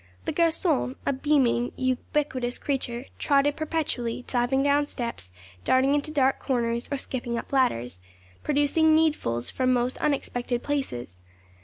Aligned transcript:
The 0.25 0.33
garçon, 0.33 0.95
a 1.05 1.13
beaming, 1.13 1.73
ubiquitous 1.77 2.57
creature, 2.57 3.05
trotted 3.19 3.55
perpetually, 3.55 4.25
diving 4.25 4.63
down 4.63 4.87
steps, 4.87 5.31
darting 5.63 5.93
into 5.93 6.09
dark 6.09 6.39
corners, 6.39 6.89
or 6.91 6.97
skipping 6.97 7.37
up 7.37 7.53
ladders, 7.53 7.99
producing 8.43 8.95
needfuls 8.95 9.51
from 9.51 9.71
most 9.71 9.99
unexpected 9.99 10.63
places. 10.63 11.21